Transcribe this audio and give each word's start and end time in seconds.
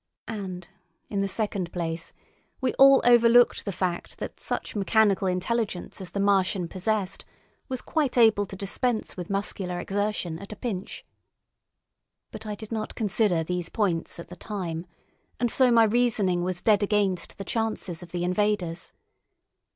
And, 0.27 0.67
in 1.11 1.21
the 1.21 1.27
second 1.27 1.71
place, 1.71 2.11
we 2.59 2.73
all 2.79 3.03
overlooked 3.05 3.65
the 3.65 3.71
fact 3.71 4.17
that 4.17 4.39
such 4.39 4.75
mechanical 4.75 5.27
intelligence 5.27 6.01
as 6.01 6.09
the 6.09 6.19
Martian 6.19 6.67
possessed 6.67 7.23
was 7.69 7.83
quite 7.83 8.17
able 8.17 8.47
to 8.47 8.55
dispense 8.55 9.15
with 9.15 9.29
muscular 9.29 9.77
exertion 9.79 10.39
at 10.39 10.51
a 10.51 10.55
pinch. 10.55 11.05
But 12.31 12.47
I 12.47 12.55
did 12.55 12.71
not 12.71 12.95
consider 12.95 13.43
these 13.43 13.69
points 13.69 14.17
at 14.19 14.29
the 14.29 14.35
time, 14.35 14.87
and 15.39 15.51
so 15.51 15.69
my 15.71 15.83
reasoning 15.83 16.43
was 16.43 16.63
dead 16.63 16.81
against 16.81 17.37
the 17.37 17.45
chances 17.45 18.01
of 18.01 18.11
the 18.11 18.23
invaders. 18.23 18.93